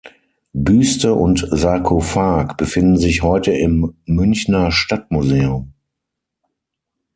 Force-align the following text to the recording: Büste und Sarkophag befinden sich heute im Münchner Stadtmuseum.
Büste 0.53 1.13
und 1.13 1.47
Sarkophag 1.51 2.57
befinden 2.57 2.97
sich 2.97 3.21
heute 3.21 3.51
im 3.51 3.97
Münchner 4.07 4.71
Stadtmuseum. 4.71 5.73